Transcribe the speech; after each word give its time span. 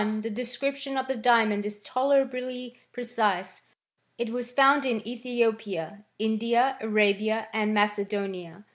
The 0.21 0.31
description 0.31 0.97
of 0.97 1.07
the 1.07 1.15
diamond 1.15 1.63
is 1.63 1.79
tolerably 1.79 2.75
pre^ 2.91 3.01
cise. 3.05 3.61
It 4.17 4.31
was 4.31 4.49
found 4.49 4.83
in 4.83 5.07
Ethiopia, 5.07 6.05
India, 6.17 6.75
Arabia, 6.81 7.47
and 7.53 7.71
Macedonia. 7.75 8.65